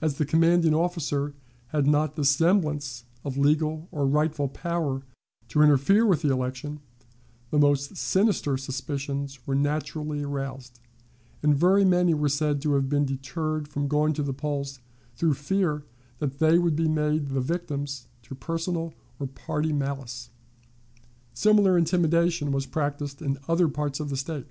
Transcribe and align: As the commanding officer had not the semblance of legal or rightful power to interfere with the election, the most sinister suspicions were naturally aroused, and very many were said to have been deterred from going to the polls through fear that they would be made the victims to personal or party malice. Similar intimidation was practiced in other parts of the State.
As 0.00 0.18
the 0.18 0.24
commanding 0.24 0.74
officer 0.76 1.34
had 1.70 1.88
not 1.88 2.14
the 2.14 2.24
semblance 2.24 3.02
of 3.24 3.36
legal 3.36 3.88
or 3.90 4.06
rightful 4.06 4.46
power 4.46 5.02
to 5.48 5.60
interfere 5.60 6.06
with 6.06 6.22
the 6.22 6.30
election, 6.32 6.78
the 7.50 7.58
most 7.58 7.96
sinister 7.96 8.56
suspicions 8.56 9.44
were 9.44 9.56
naturally 9.56 10.22
aroused, 10.22 10.78
and 11.42 11.52
very 11.56 11.84
many 11.84 12.14
were 12.14 12.28
said 12.28 12.62
to 12.62 12.74
have 12.74 12.88
been 12.88 13.04
deterred 13.04 13.66
from 13.66 13.88
going 13.88 14.12
to 14.12 14.22
the 14.22 14.32
polls 14.32 14.78
through 15.16 15.34
fear 15.34 15.82
that 16.20 16.38
they 16.38 16.56
would 16.56 16.76
be 16.76 16.86
made 16.86 17.30
the 17.30 17.40
victims 17.40 18.06
to 18.22 18.36
personal 18.36 18.94
or 19.18 19.26
party 19.26 19.72
malice. 19.72 20.30
Similar 21.32 21.76
intimidation 21.76 22.52
was 22.52 22.66
practiced 22.66 23.20
in 23.20 23.40
other 23.48 23.66
parts 23.66 23.98
of 23.98 24.10
the 24.10 24.16
State. 24.16 24.46